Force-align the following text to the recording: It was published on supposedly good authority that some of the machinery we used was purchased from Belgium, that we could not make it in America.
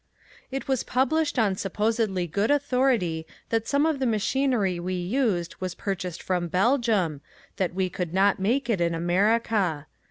It 0.49 0.67
was 0.67 0.81
published 0.81 1.37
on 1.37 1.55
supposedly 1.55 2.25
good 2.25 2.49
authority 2.49 3.27
that 3.49 3.67
some 3.67 3.85
of 3.85 3.99
the 3.99 4.07
machinery 4.07 4.79
we 4.79 4.95
used 4.95 5.57
was 5.59 5.75
purchased 5.75 6.23
from 6.23 6.47
Belgium, 6.47 7.21
that 7.57 7.75
we 7.75 7.87
could 7.87 8.11
not 8.11 8.39
make 8.39 8.67
it 8.67 8.81
in 8.81 8.95
America. 8.95 9.85